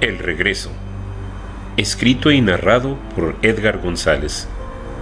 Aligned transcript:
El 0.00 0.18
regreso. 0.18 0.70
Escrito 1.76 2.30
y 2.30 2.40
narrado 2.40 2.96
por 3.16 3.34
Edgar 3.42 3.78
González. 3.78 4.46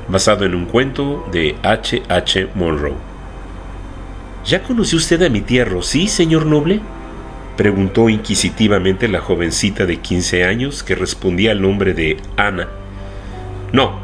Basado 0.09 0.47
en 0.47 0.55
un 0.55 0.65
cuento 0.65 1.29
de 1.31 1.57
H. 1.63 2.03
H. 2.09 2.49
Monroe. 2.55 2.95
¿Ya 4.47 4.63
conoció 4.63 4.97
usted 4.97 5.23
a 5.23 5.29
mi 5.29 5.43
tía 5.43 5.67
Rosy, 5.67 6.09
señor 6.09 6.47
noble? 6.47 6.81
preguntó 7.59 8.09
inquisitivamente 8.09 9.09
la 9.09 9.21
jovencita 9.21 9.85
de 9.85 9.99
15 9.99 10.45
años 10.45 10.83
que 10.83 10.95
respondía 10.95 11.51
al 11.51 11.61
nombre 11.61 11.93
de 11.93 12.17
Ana. 12.37 12.69
No, 13.73 13.99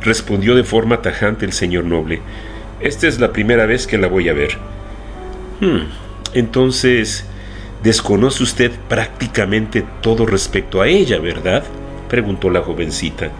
respondió 0.00 0.54
de 0.54 0.64
forma 0.64 1.02
tajante 1.02 1.44
el 1.44 1.52
señor 1.52 1.84
noble. 1.84 2.20
Esta 2.80 3.06
es 3.06 3.20
la 3.20 3.32
primera 3.32 3.66
vez 3.66 3.86
que 3.86 3.98
la 3.98 4.08
voy 4.08 4.28
a 4.28 4.34
ver. 4.34 4.56
Hmm, 5.60 5.88
entonces, 6.34 7.26
Desconoce 7.82 8.42
usted 8.42 8.70
prácticamente 8.88 9.84
todo 10.00 10.24
respecto 10.24 10.80
a 10.80 10.88
ella, 10.88 11.18
¿verdad? 11.18 11.64
preguntó 12.08 12.50
la 12.50 12.60
jovencita. 12.60 13.30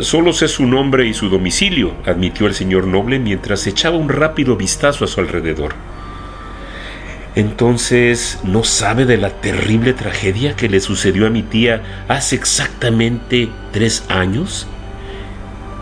Solo 0.00 0.32
sé 0.32 0.48
su 0.48 0.66
nombre 0.66 1.06
y 1.06 1.14
su 1.14 1.28
domicilio, 1.28 1.94
admitió 2.04 2.46
el 2.46 2.54
señor 2.54 2.86
noble 2.86 3.18
mientras 3.18 3.66
echaba 3.66 3.96
un 3.96 4.08
rápido 4.08 4.54
vistazo 4.54 5.04
a 5.04 5.08
su 5.08 5.20
alrededor. 5.20 5.74
Entonces, 7.34 8.38
¿no 8.42 8.64
sabe 8.64 9.06
de 9.06 9.16
la 9.16 9.30
terrible 9.30 9.94
tragedia 9.94 10.56
que 10.56 10.68
le 10.68 10.80
sucedió 10.80 11.26
a 11.26 11.30
mi 11.30 11.42
tía 11.42 12.04
hace 12.06 12.36
exactamente 12.36 13.48
tres 13.72 14.04
años? 14.08 14.66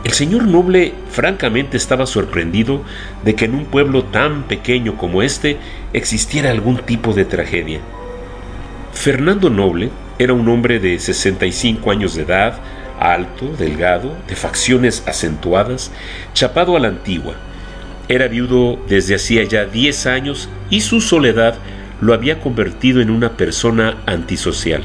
El 0.07 0.13
señor 0.13 0.47
noble 0.47 0.95
francamente 1.11 1.77
estaba 1.77 2.07
sorprendido 2.07 2.85
de 3.25 3.35
que 3.35 3.47
en 3.47 3.57
un 3.57 3.65
pueblo 3.65 4.05
tan 4.05 4.45
pequeño 4.45 4.97
como 4.97 5.21
este 5.21 5.57
existiera 5.93 6.53
algún 6.53 6.77
tipo 6.77 7.13
de 7.13 7.25
tragedia. 7.25 7.81
Fernando 8.93 9.51
Noble 9.51 9.91
era 10.21 10.33
un 10.33 10.49
hombre 10.49 10.79
de 10.79 11.01
65 11.01 11.91
años 11.91 12.15
de 12.15 12.23
edad, 12.23 12.61
alto, 13.01 13.49
delgado, 13.59 14.17
de 14.29 14.37
facciones 14.37 15.03
acentuadas, 15.09 15.91
chapado 16.35 16.77
a 16.77 16.79
la 16.79 16.87
antigua. 16.87 17.35
Era 18.07 18.29
viudo 18.29 18.79
desde 18.89 19.17
hacía 19.17 19.43
ya 19.43 19.65
10 19.65 20.07
años 20.07 20.49
y 20.71 20.83
su 20.83 21.01
soledad 21.01 21.57
lo 22.01 22.15
había 22.15 22.39
convertido 22.39 23.01
en 23.01 23.11
una 23.11 23.37
persona 23.37 23.97
antisocial. 24.07 24.85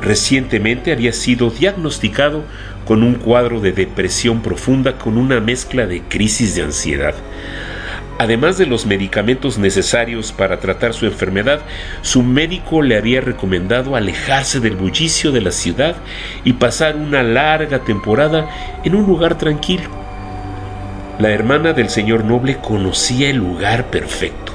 Recientemente 0.00 0.90
había 0.90 1.12
sido 1.12 1.48
diagnosticado 1.48 2.42
con 2.86 3.02
un 3.02 3.14
cuadro 3.14 3.60
de 3.60 3.72
depresión 3.72 4.40
profunda 4.40 4.96
con 4.96 5.18
una 5.18 5.40
mezcla 5.40 5.86
de 5.86 6.02
crisis 6.02 6.54
de 6.54 6.62
ansiedad. 6.62 7.14
Además 8.18 8.56
de 8.56 8.64
los 8.64 8.86
medicamentos 8.86 9.58
necesarios 9.58 10.32
para 10.32 10.58
tratar 10.58 10.94
su 10.94 11.04
enfermedad, 11.04 11.60
su 12.00 12.22
médico 12.22 12.80
le 12.80 12.96
había 12.96 13.20
recomendado 13.20 13.94
alejarse 13.94 14.60
del 14.60 14.76
bullicio 14.76 15.32
de 15.32 15.42
la 15.42 15.50
ciudad 15.50 15.96
y 16.44 16.54
pasar 16.54 16.96
una 16.96 17.22
larga 17.22 17.80
temporada 17.80 18.48
en 18.84 18.94
un 18.94 19.04
lugar 19.04 19.36
tranquilo. 19.36 19.90
La 21.18 21.30
hermana 21.30 21.74
del 21.74 21.90
señor 21.90 22.24
noble 22.24 22.56
conocía 22.56 23.28
el 23.28 23.36
lugar 23.36 23.90
perfecto, 23.90 24.52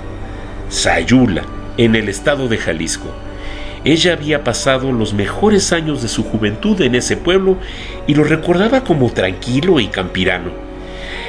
Sayula, 0.70 1.44
en 1.78 1.96
el 1.96 2.10
estado 2.10 2.48
de 2.48 2.58
Jalisco 2.58 3.14
ella 3.84 4.14
había 4.14 4.44
pasado 4.44 4.92
los 4.92 5.14
mejores 5.14 5.74
años 5.74 6.02
de 6.02 6.08
su 6.08 6.24
juventud 6.24 6.80
en 6.82 6.96
ese 6.96 7.18
pueblo 7.18 7.58
y 8.08 8.14
lo 8.14 8.24
recordaba 8.24 8.84
como 8.84 9.12
tranquilo 9.12 9.80
y 9.80 9.88
campirano. 9.88 10.52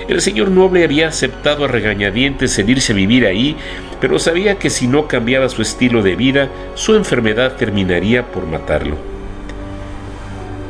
El 0.08 0.20
señor 0.20 0.50
noble 0.50 0.84
había 0.84 1.08
aceptado 1.08 1.64
a 1.64 1.68
regañadientes 1.68 2.58
el 2.58 2.70
irse 2.70 2.92
a 2.92 2.96
vivir 2.96 3.26
ahí, 3.26 3.56
pero 4.00 4.18
sabía 4.18 4.58
que 4.58 4.68
si 4.68 4.86
no 4.86 5.06
cambiaba 5.06 5.48
su 5.48 5.62
estilo 5.62 6.02
de 6.02 6.16
vida, 6.16 6.48
su 6.74 6.94
enfermedad 6.94 7.56
terminaría 7.56 8.26
por 8.26 8.46
matarlo. 8.46 9.12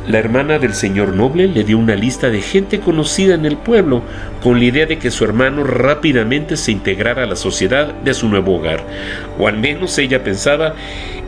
La 0.07 0.19
hermana 0.19 0.59
del 0.59 0.73
señor 0.73 1.15
noble 1.15 1.47
le 1.47 1.63
dio 1.63 1.77
una 1.77 1.95
lista 1.95 2.29
de 2.29 2.41
gente 2.41 2.81
conocida 2.81 3.35
en 3.35 3.45
el 3.45 3.55
pueblo, 3.55 4.01
con 4.41 4.59
la 4.59 4.65
idea 4.65 4.85
de 4.85 4.99
que 4.99 5.11
su 5.11 5.23
hermano 5.23 5.63
rápidamente 5.63 6.57
se 6.57 6.73
integrara 6.73 7.23
a 7.23 7.25
la 7.25 7.37
sociedad 7.37 7.93
de 7.93 8.13
su 8.13 8.27
nuevo 8.27 8.57
hogar, 8.57 8.85
o 9.39 9.47
al 9.47 9.57
menos 9.57 9.97
ella 9.97 10.21
pensaba 10.21 10.75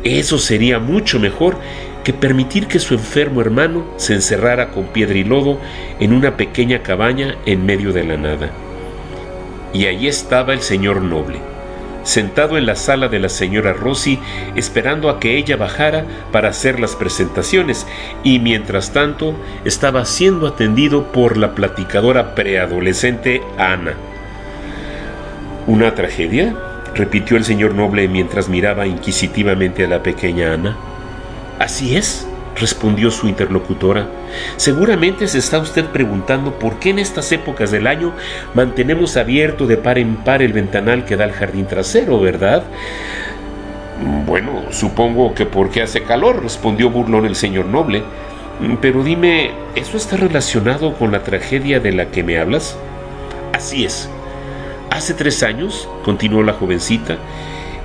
eso 0.05 0.37
sería 0.37 0.79
mucho 0.79 1.19
mejor 1.19 1.57
que 2.03 2.13
permitir 2.13 2.67
que 2.67 2.79
su 2.79 2.93
enfermo 2.93 3.41
hermano 3.41 3.85
se 3.97 4.13
encerrara 4.13 4.69
con 4.69 4.85
piedra 4.85 5.17
y 5.17 5.23
lodo 5.23 5.59
en 5.99 6.13
una 6.13 6.37
pequeña 6.37 6.83
cabaña 6.83 7.35
en 7.45 7.65
medio 7.65 7.91
de 7.91 8.03
la 8.03 8.15
nada. 8.15 8.51
Y 9.73 9.87
allí 9.87 10.07
estaba 10.07 10.53
el 10.53 10.61
señor 10.61 11.01
noble 11.01 11.39
sentado 12.05 12.57
en 12.57 12.67
la 12.67 12.75
sala 12.75 13.07
de 13.09 13.19
la 13.19 13.29
señora 13.29 13.73
Rossi 13.73 14.19
esperando 14.55 15.09
a 15.09 15.19
que 15.19 15.37
ella 15.37 15.57
bajara 15.57 16.05
para 16.31 16.49
hacer 16.49 16.79
las 16.79 16.95
presentaciones 16.95 17.85
y 18.23 18.39
mientras 18.39 18.93
tanto 18.93 19.35
estaba 19.65 20.05
siendo 20.05 20.47
atendido 20.47 21.11
por 21.11 21.35
la 21.35 21.55
platicadora 21.55 22.35
preadolescente 22.35 23.41
Ana. 23.57 23.95
¿Una 25.67 25.95
tragedia? 25.95 26.74
Repitió 26.95 27.37
el 27.37 27.43
señor 27.43 27.75
noble 27.75 28.07
mientras 28.07 28.49
miraba 28.49 28.87
inquisitivamente 28.87 29.83
a 29.85 29.87
la 29.87 30.01
pequeña 30.01 30.53
Ana. 30.53 30.77
Así 31.59 31.95
es, 31.95 32.27
respondió 32.55 33.11
su 33.11 33.27
interlocutora. 33.27 34.07
Seguramente 34.57 35.27
se 35.27 35.39
está 35.39 35.59
usted 35.59 35.85
preguntando 35.85 36.57
por 36.57 36.79
qué 36.79 36.89
en 36.89 36.99
estas 36.99 37.31
épocas 37.31 37.71
del 37.71 37.87
año 37.87 38.13
mantenemos 38.53 39.17
abierto 39.17 39.67
de 39.67 39.77
par 39.77 39.97
en 39.97 40.15
par 40.15 40.41
el 40.41 40.53
ventanal 40.53 41.05
que 41.05 41.17
da 41.17 41.25
al 41.25 41.33
jardín 41.33 41.67
trasero, 41.67 42.19
¿verdad? 42.19 42.63
Bueno, 44.25 44.63
supongo 44.71 45.33
que 45.33 45.45
porque 45.45 45.81
hace 45.81 46.03
calor, 46.03 46.41
respondió 46.41 46.89
burlón 46.89 47.25
el 47.25 47.35
señor 47.35 47.65
noble. 47.65 48.03
Pero 48.81 49.03
dime, 49.03 49.51
¿eso 49.75 49.97
está 49.97 50.15
relacionado 50.15 50.93
con 50.93 51.11
la 51.11 51.23
tragedia 51.23 51.79
de 51.81 51.91
la 51.91 52.05
que 52.05 52.23
me 52.23 52.39
hablas? 52.39 52.77
Así 53.53 53.85
es. 53.85 54.09
Hace 54.95 55.13
tres 55.13 55.43
años, 55.43 55.89
continuó 56.05 56.41
la 56.41 56.53
jovencita, 56.53 57.17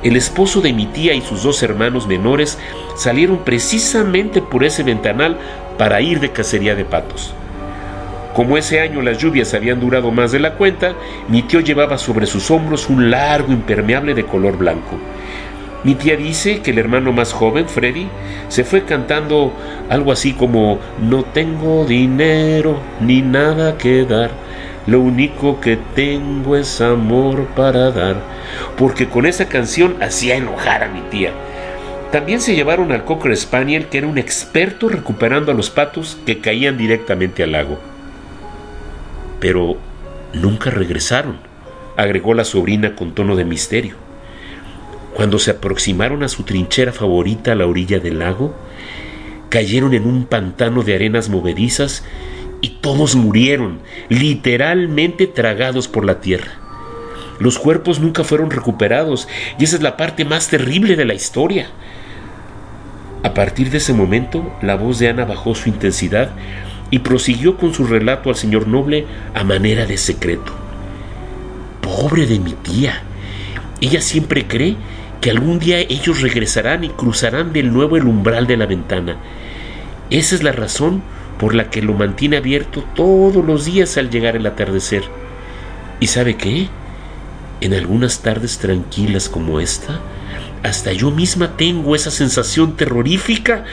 el 0.04 0.15
esposo 0.15 0.60
de 0.60 0.72
mi 0.72 0.87
tía 0.87 1.12
y 1.12 1.21
sus 1.21 1.43
dos 1.43 1.60
hermanos 1.60 2.06
menores 2.06 2.56
salieron 2.94 3.38
precisamente 3.38 4.41
por 4.41 4.62
ese 4.62 4.84
ventanal 4.84 5.37
para 5.76 6.00
ir 6.03 6.20
de 6.20 6.31
cacería 6.31 6.76
de 6.76 6.84
patos. 6.84 7.34
Como 8.32 8.56
ese 8.56 8.78
año 8.78 9.03
las 9.03 9.19
lluvias 9.19 9.54
habían 9.54 9.81
durado 9.81 10.12
más 10.12 10.31
de 10.31 10.38
la 10.38 10.54
cuenta, 10.54 10.94
mi 11.26 11.43
tío 11.43 11.59
llevaba 11.59 11.99
sobre 11.99 12.26
sus 12.26 12.49
hombros 12.53 12.88
un 12.88 13.10
largo 13.10 13.53
impermeable 13.53 14.15
de 14.15 14.25
color 14.25 14.56
blanco. 14.56 14.97
Mi 15.82 15.97
tía 15.97 16.15
dice 16.15 16.62
que 16.62 16.70
el 16.70 16.78
hermano 16.78 17.10
más 17.10 17.32
joven, 17.32 17.69
Freddy, 17.69 18.06
se 18.47 18.62
fue 18.62 18.84
cantando 18.84 19.53
algo 19.88 20.12
así 20.12 20.34
como 20.34 20.78
No 21.00 21.25
tengo 21.25 21.84
dinero 21.87 22.78
ni 23.00 23.20
nada 23.20 23.76
que 23.76 24.04
dar 24.04 24.31
lo 24.91 24.99
único 24.99 25.61
que 25.61 25.78
tengo 25.95 26.56
es 26.56 26.81
amor 26.81 27.47
para 27.55 27.93
dar, 27.93 28.17
porque 28.77 29.09
con 29.09 29.25
esa 29.25 29.49
canción 29.49 29.95
hacía 30.03 30.34
enojar 30.34 30.83
a 30.83 30.89
mi 30.89 31.01
tía. 31.03 31.31
También 32.11 32.41
se 32.41 32.56
llevaron 32.56 32.91
al 32.91 33.05
Cocker 33.05 33.37
Spaniel, 33.37 33.87
que 33.87 33.99
era 33.99 34.09
un 34.09 34.19
experto 34.19 34.89
recuperando 34.89 35.53
a 35.53 35.55
los 35.55 35.71
patos 35.71 36.19
que 36.27 36.41
caían 36.41 36.77
directamente 36.77 37.45
al 37.45 37.53
lago. 37.53 37.79
Pero 39.39 39.77
nunca 40.33 40.71
regresaron, 40.71 41.37
agregó 41.97 42.34
la 42.34 42.45
sobrina 42.45 42.97
con 42.97 43.15
tono 43.15 43.37
de 43.37 43.45
misterio. 43.45 43.95
Cuando 45.15 45.39
se 45.39 45.53
aproximaron 45.53 46.25
a 46.25 46.29
su 46.29 46.43
trinchera 46.43 46.91
favorita 46.91 47.53
a 47.53 47.55
la 47.55 47.67
orilla 47.69 48.00
del 48.00 48.19
lago, 48.19 48.56
cayeron 49.50 49.95
en 49.95 50.05
un 50.05 50.25
pantano 50.25 50.83
de 50.83 50.97
arenas 50.97 51.29
movedizas 51.29 52.03
y 52.60 52.69
todos 52.81 53.16
murieron, 53.16 53.81
literalmente 54.09 55.26
tragados 55.26 55.88
por 55.88 56.05
la 56.05 56.20
tierra. 56.20 56.52
Los 57.38 57.58
cuerpos 57.58 58.00
nunca 58.00 58.23
fueron 58.23 58.50
recuperados 58.50 59.26
y 59.58 59.64
esa 59.64 59.76
es 59.76 59.82
la 59.82 59.96
parte 59.96 60.25
más 60.25 60.49
terrible 60.49 60.94
de 60.96 61.06
la 61.06 61.14
historia. 61.14 61.69
A 63.23 63.35
partir 63.35 63.70
de 63.70 63.79
ese 63.79 63.94
momento, 63.94 64.52
la 64.61 64.76
voz 64.76 64.99
de 64.99 65.08
Ana 65.08 65.25
bajó 65.25 65.55
su 65.55 65.69
intensidad 65.69 66.31
y 66.90 66.99
prosiguió 66.99 67.56
con 67.56 67.73
su 67.73 67.87
relato 67.87 68.29
al 68.29 68.37
señor 68.37 68.67
noble 68.67 69.06
a 69.35 69.44
manera 69.44 69.87
de 69.87 69.96
secreto. 69.96 70.52
Pobre 71.81 72.26
de 72.26 72.38
mi 72.38 72.52
tía. 72.52 73.02
Ella 73.81 74.02
siempre 74.02 74.46
cree 74.46 74.76
que 75.20 75.31
algún 75.31 75.58
día 75.58 75.79
ellos 75.79 76.20
regresarán 76.20 76.85
y 76.85 76.88
cruzarán 76.90 77.52
de 77.52 77.62
nuevo 77.62 77.96
el 77.96 78.05
umbral 78.05 78.46
de 78.46 78.56
la 78.56 78.67
ventana. 78.67 79.17
Esa 80.11 80.35
es 80.35 80.43
la 80.43 80.52
razón 80.52 81.02
por 81.40 81.54
la 81.54 81.70
que 81.70 81.81
lo 81.81 81.94
mantiene 81.94 82.37
abierto 82.37 82.84
todos 82.94 83.42
los 83.42 83.64
días 83.64 83.96
al 83.96 84.10
llegar 84.10 84.37
el 84.37 84.44
atardecer. 84.44 85.04
¿Y 85.98 86.06
sabe 86.08 86.37
qué? 86.37 86.69
En 87.62 87.72
algunas 87.72 88.20
tardes 88.20 88.58
tranquilas 88.58 89.31
como 89.31 89.58
esta, 89.58 90.00
hasta 90.62 90.92
yo 90.92 91.10
misma 91.10 91.56
tengo 91.56 91.96
esa 91.96 92.10
sensación 92.10 92.76
terrorífica 92.76 93.64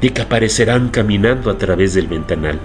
de 0.00 0.14
que 0.14 0.22
aparecerán 0.22 0.88
caminando 0.88 1.50
a 1.50 1.58
través 1.58 1.92
del 1.92 2.06
ventanal. 2.06 2.58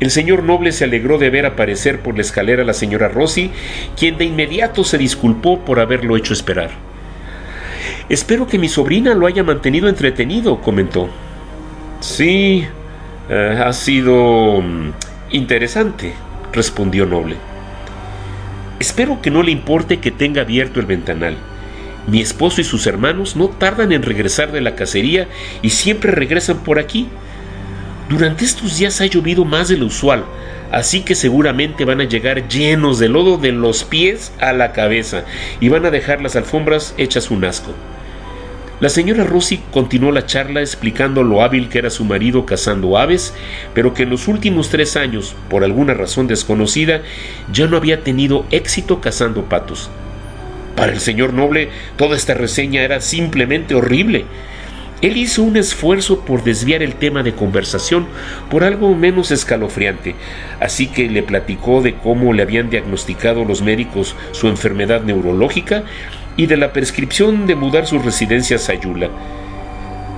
El 0.00 0.10
señor 0.10 0.42
noble 0.42 0.72
se 0.72 0.84
alegró 0.84 1.18
de 1.18 1.28
ver 1.28 1.44
aparecer 1.44 2.00
por 2.00 2.14
la 2.14 2.22
escalera 2.22 2.62
a 2.62 2.66
la 2.66 2.72
señora 2.72 3.08
Rossi, 3.08 3.50
quien 3.94 4.16
de 4.16 4.24
inmediato 4.24 4.84
se 4.84 4.96
disculpó 4.96 5.60
por 5.66 5.80
haberlo 5.80 6.16
hecho 6.16 6.32
esperar. 6.32 6.70
Espero 8.08 8.46
que 8.46 8.58
mi 8.58 8.70
sobrina 8.70 9.14
lo 9.14 9.26
haya 9.26 9.44
mantenido 9.44 9.86
entretenido, 9.86 10.62
comentó. 10.62 11.10
Sí, 12.00 12.66
eh, 13.28 13.62
ha 13.62 13.72
sido 13.74 14.62
mm, 14.62 14.92
interesante, 15.32 16.14
respondió 16.50 17.04
Noble. 17.04 17.36
Espero 18.78 19.20
que 19.20 19.30
no 19.30 19.42
le 19.42 19.50
importe 19.50 20.00
que 20.00 20.10
tenga 20.10 20.40
abierto 20.40 20.80
el 20.80 20.86
ventanal. 20.86 21.36
Mi 22.06 22.22
esposo 22.22 22.62
y 22.62 22.64
sus 22.64 22.86
hermanos 22.86 23.36
no 23.36 23.48
tardan 23.48 23.92
en 23.92 24.02
regresar 24.02 24.50
de 24.50 24.62
la 24.62 24.74
cacería 24.74 25.28
y 25.60 25.70
siempre 25.70 26.10
regresan 26.10 26.60
por 26.64 26.78
aquí. 26.78 27.06
Durante 28.08 28.46
estos 28.46 28.78
días 28.78 28.98
ha 29.02 29.06
llovido 29.06 29.44
más 29.44 29.68
de 29.68 29.76
lo 29.76 29.86
usual, 29.86 30.24
así 30.72 31.02
que 31.02 31.14
seguramente 31.14 31.84
van 31.84 32.00
a 32.00 32.04
llegar 32.04 32.48
llenos 32.48 32.98
de 32.98 33.10
lodo 33.10 33.36
de 33.36 33.52
los 33.52 33.84
pies 33.84 34.32
a 34.40 34.54
la 34.54 34.72
cabeza 34.72 35.24
y 35.60 35.68
van 35.68 35.84
a 35.84 35.90
dejar 35.90 36.22
las 36.22 36.34
alfombras 36.34 36.94
hechas 36.96 37.30
un 37.30 37.44
asco. 37.44 37.74
La 38.80 38.88
señora 38.88 39.24
Rossi 39.24 39.60
continuó 39.72 40.10
la 40.10 40.24
charla 40.24 40.60
explicando 40.60 41.22
lo 41.22 41.42
hábil 41.42 41.68
que 41.68 41.78
era 41.78 41.90
su 41.90 42.02
marido 42.06 42.46
cazando 42.46 42.96
aves, 42.96 43.34
pero 43.74 43.92
que 43.92 44.04
en 44.04 44.10
los 44.10 44.26
últimos 44.26 44.70
tres 44.70 44.96
años, 44.96 45.36
por 45.50 45.64
alguna 45.64 45.92
razón 45.92 46.26
desconocida, 46.26 47.02
ya 47.52 47.66
no 47.66 47.76
había 47.76 48.02
tenido 48.02 48.46
éxito 48.50 49.02
cazando 49.02 49.44
patos. 49.44 49.90
Para 50.76 50.92
el 50.92 51.00
señor 51.00 51.34
Noble 51.34 51.68
toda 51.96 52.16
esta 52.16 52.32
reseña 52.32 52.80
era 52.80 53.02
simplemente 53.02 53.74
horrible. 53.74 54.24
Él 55.02 55.18
hizo 55.18 55.42
un 55.42 55.58
esfuerzo 55.58 56.20
por 56.20 56.42
desviar 56.42 56.82
el 56.82 56.94
tema 56.94 57.22
de 57.22 57.34
conversación 57.34 58.06
por 58.50 58.64
algo 58.64 58.94
menos 58.94 59.30
escalofriante, 59.30 60.14
así 60.58 60.86
que 60.86 61.10
le 61.10 61.22
platicó 61.22 61.82
de 61.82 61.96
cómo 61.96 62.32
le 62.32 62.42
habían 62.42 62.70
diagnosticado 62.70 63.44
los 63.44 63.60
médicos 63.60 64.16
su 64.32 64.48
enfermedad 64.48 65.02
neurológica 65.02 65.84
y 66.40 66.46
de 66.46 66.56
la 66.56 66.72
prescripción 66.72 67.46
de 67.46 67.54
mudar 67.54 67.86
su 67.86 67.98
residencia 67.98 68.56
a 68.56 68.58
Sayula. 68.58 69.10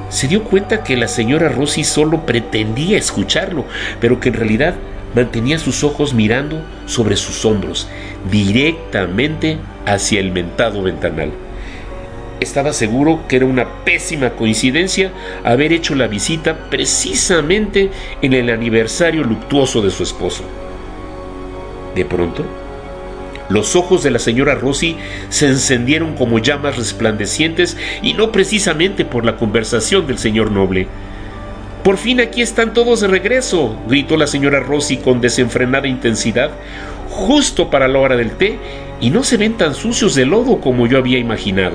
Se 0.09 0.29
dio 0.29 0.45
cuenta 0.45 0.85
que 0.85 0.97
la 0.97 1.09
señora 1.09 1.49
Rossi 1.49 1.83
solo 1.83 2.25
pretendía 2.25 2.97
escucharlo, 2.97 3.65
pero 4.01 4.21
que 4.21 4.29
en 4.29 4.37
realidad 4.37 4.77
mantenía 5.17 5.59
sus 5.59 5.83
ojos 5.83 6.15
mirando 6.15 6.65
sobre 6.87 7.17
sus 7.17 7.45
hombros, 7.45 7.89
directamente 8.31 9.59
hacia 9.85 10.21
el 10.21 10.31
mentado 10.31 10.85
ventanal. 10.85 11.33
Estaba 12.39 12.73
seguro 12.73 13.27
que 13.27 13.35
era 13.35 13.47
una 13.47 13.85
pésima 13.85 14.31
coincidencia 14.31 15.11
haber 15.43 15.73
hecho 15.73 15.97
la 15.97 16.07
visita 16.07 16.71
precisamente 16.71 17.91
en 18.23 18.33
el 18.33 18.49
aniversario 18.51 19.25
luctuoso 19.25 19.83
de 19.83 19.91
su 19.91 20.05
esposo. 20.05 20.45
De 21.97 22.05
pronto, 22.05 22.45
los 23.49 23.77
ojos 23.77 24.03
de 24.03 24.11
la 24.11 24.19
señora 24.19 24.55
Rossi 24.55 24.97
se 25.29 25.47
encendieron 25.49 26.15
como 26.15 26.39
llamas 26.39 26.77
resplandecientes 26.77 27.77
y 28.03 28.15
no 28.15 28.33
precisamente 28.33 29.05
por 29.05 29.25
la 29.25 29.37
conversación 29.37 30.07
del 30.07 30.19
señor 30.19 30.51
noble. 30.51 30.89
Por 31.83 31.97
fin 31.97 32.21
aquí 32.21 32.43
están 32.43 32.75
todos 32.75 33.01
de 33.01 33.09
regreso, 33.09 33.77
gritó 33.89 34.17
la 34.17 34.29
señora 34.29 34.61
Rossi 34.61 34.99
con 34.99 35.21
desenfrenada 35.21 35.89
intensidad, 35.89 36.53
justo 37.09 37.71
para 37.71 37.89
la 37.89 37.99
hora 37.99 38.17
del 38.17 38.31
té, 38.33 38.59
y 39.01 39.11
no 39.11 39.25
se 39.25 39.37
ven 39.37 39.57
tan 39.57 39.75
sucios 39.75 40.15
de 40.15 40.25
lodo 40.25 40.61
como 40.61 40.87
yo 40.87 40.97
había 40.97 41.19
imaginado. 41.19 41.75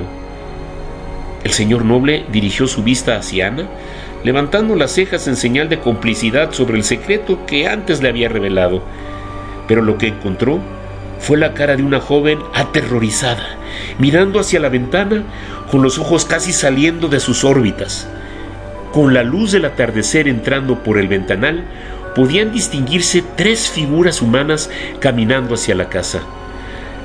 El 1.43 1.51
señor 1.51 1.83
noble 1.83 2.25
dirigió 2.31 2.67
su 2.67 2.83
vista 2.83 3.17
hacia 3.17 3.47
Ana, 3.47 3.67
levantando 4.23 4.75
las 4.75 4.91
cejas 4.91 5.27
en 5.27 5.35
señal 5.35 5.69
de 5.69 5.79
complicidad 5.79 6.51
sobre 6.53 6.77
el 6.77 6.83
secreto 6.83 7.45
que 7.45 7.67
antes 7.67 8.01
le 8.01 8.09
había 8.09 8.29
revelado. 8.29 8.81
Pero 9.67 9.81
lo 9.81 9.97
que 9.97 10.07
encontró 10.07 10.59
fue 11.19 11.37
la 11.37 11.53
cara 11.53 11.75
de 11.75 11.83
una 11.83 11.99
joven 11.99 12.39
aterrorizada, 12.53 13.57
mirando 13.99 14.39
hacia 14.39 14.59
la 14.59 14.69
ventana 14.69 15.23
con 15.71 15.81
los 15.81 15.97
ojos 15.99 16.25
casi 16.25 16.53
saliendo 16.53 17.07
de 17.07 17.19
sus 17.19 17.43
órbitas. 17.43 18.07
Con 18.93 19.13
la 19.13 19.23
luz 19.23 19.51
del 19.51 19.65
atardecer 19.65 20.27
entrando 20.27 20.83
por 20.83 20.97
el 20.97 21.07
ventanal, 21.07 21.65
podían 22.15 22.51
distinguirse 22.51 23.23
tres 23.35 23.69
figuras 23.69 24.21
humanas 24.21 24.69
caminando 24.99 25.55
hacia 25.55 25.75
la 25.75 25.89
casa. 25.89 26.21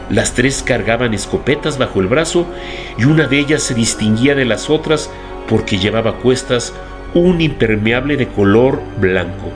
Las 0.08 0.32
tres 0.32 0.62
cargaban 0.62 1.14
escopetas 1.14 1.78
bajo 1.78 2.00
el 2.00 2.06
brazo 2.06 2.46
y 2.98 3.04
una 3.04 3.26
de 3.26 3.38
ellas 3.38 3.62
se 3.62 3.74
distinguía 3.74 4.34
de 4.34 4.44
las 4.44 4.70
otras 4.70 5.10
porque 5.48 5.78
llevaba 5.78 6.10
a 6.10 6.14
cuestas 6.14 6.72
un 7.14 7.40
impermeable 7.40 8.16
de 8.16 8.28
color 8.28 8.80
blanco. 8.98 9.52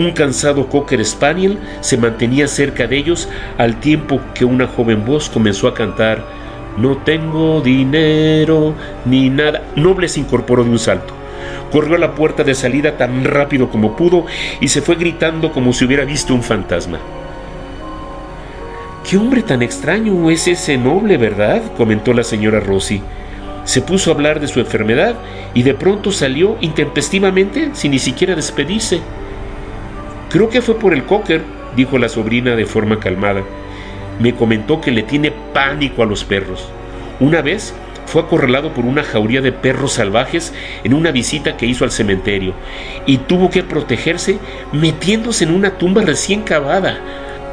Un 0.00 0.12
cansado 0.12 0.66
cocker 0.66 1.04
spaniel 1.04 1.58
se 1.82 1.98
mantenía 1.98 2.48
cerca 2.48 2.86
de 2.86 2.96
ellos 2.96 3.28
al 3.58 3.80
tiempo 3.80 4.18
que 4.32 4.46
una 4.46 4.66
joven 4.66 5.04
voz 5.04 5.28
comenzó 5.28 5.68
a 5.68 5.74
cantar 5.74 6.24
No 6.78 6.96
tengo 6.96 7.60
dinero 7.60 8.72
ni 9.04 9.28
nada. 9.28 9.60
Noble 9.76 10.08
se 10.08 10.20
incorporó 10.20 10.64
de 10.64 10.70
un 10.70 10.78
salto. 10.78 11.12
Corrió 11.70 11.96
a 11.96 11.98
la 11.98 12.14
puerta 12.14 12.44
de 12.44 12.54
salida 12.54 12.96
tan 12.96 13.24
rápido 13.24 13.68
como 13.68 13.94
pudo 13.94 14.24
y 14.58 14.68
se 14.68 14.80
fue 14.80 14.94
gritando 14.94 15.52
como 15.52 15.74
si 15.74 15.84
hubiera 15.84 16.06
visto 16.06 16.32
un 16.32 16.42
fantasma. 16.42 16.98
Qué 19.06 19.18
hombre 19.18 19.42
tan 19.42 19.60
extraño 19.60 20.30
es 20.30 20.48
ese 20.48 20.78
noble, 20.78 21.18
¿verdad? 21.18 21.60
comentó 21.76 22.14
la 22.14 22.24
señora 22.24 22.58
Rossi. 22.58 23.02
Se 23.64 23.82
puso 23.82 24.10
a 24.10 24.14
hablar 24.14 24.40
de 24.40 24.48
su 24.48 24.60
enfermedad 24.60 25.16
y 25.52 25.62
de 25.62 25.74
pronto 25.74 26.10
salió 26.10 26.56
intempestivamente 26.62 27.68
sin 27.74 27.90
ni 27.90 27.98
siquiera 27.98 28.34
despedirse. 28.34 29.02
Creo 30.30 30.48
que 30.48 30.62
fue 30.62 30.78
por 30.78 30.94
el 30.94 31.04
cocker, 31.04 31.42
dijo 31.74 31.98
la 31.98 32.08
sobrina 32.08 32.54
de 32.54 32.64
forma 32.64 33.00
calmada. 33.00 33.42
Me 34.20 34.32
comentó 34.32 34.80
que 34.80 34.92
le 34.92 35.02
tiene 35.02 35.32
pánico 35.52 36.04
a 36.04 36.06
los 36.06 36.22
perros. 36.22 36.68
Una 37.18 37.42
vez 37.42 37.74
fue 38.06 38.22
acorralado 38.22 38.72
por 38.72 38.84
una 38.84 39.02
jauría 39.02 39.40
de 39.40 39.50
perros 39.50 39.94
salvajes 39.94 40.52
en 40.84 40.94
una 40.94 41.10
visita 41.10 41.56
que 41.56 41.66
hizo 41.66 41.84
al 41.84 41.90
cementerio 41.90 42.54
y 43.06 43.18
tuvo 43.18 43.50
que 43.50 43.64
protegerse 43.64 44.38
metiéndose 44.72 45.44
en 45.44 45.52
una 45.52 45.78
tumba 45.78 46.02
recién 46.02 46.42
cavada. 46.42 47.00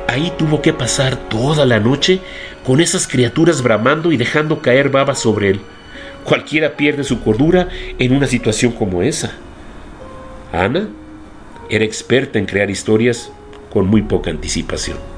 Ahí 0.08 0.32
tuvo 0.38 0.62
que 0.62 0.72
pasar 0.72 1.16
toda 1.16 1.66
la 1.66 1.80
noche 1.80 2.20
con 2.64 2.80
esas 2.80 3.08
criaturas 3.08 3.64
bramando 3.64 4.12
y 4.12 4.18
dejando 4.18 4.62
caer 4.62 4.90
baba 4.90 5.16
sobre 5.16 5.50
él. 5.50 5.62
Cualquiera 6.24 6.78
pierde 6.78 7.04
su 7.04 7.22
cordura 7.22 7.70
en 7.98 8.16
una 8.16 8.28
situación 8.28 8.72
como 8.72 9.02
esa. 9.02 9.32
Ana 10.54 10.90
era 11.70 11.86
experta 11.86 12.40
en 12.40 12.46
crear 12.46 12.70
historias 12.70 13.32
con 13.70 13.88
muy 13.88 14.02
poca 14.02 14.30
anticipación. 14.32 15.17